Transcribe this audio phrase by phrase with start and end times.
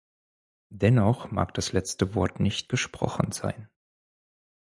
[0.71, 3.69] Dennoch mag das letzte Wort nicht gesprochen sein.